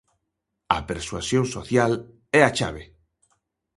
[0.77, 1.91] A persuasión social
[2.39, 2.83] é a chave.